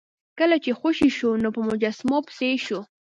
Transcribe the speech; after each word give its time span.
کله 0.39 0.55
چې 0.63 0.71
خوشې 0.79 1.09
شو 1.17 1.29
نو 1.43 1.49
په 1.55 1.61
مجسمو 1.69 2.17
پسې 2.27 2.49
شو. 2.65 2.79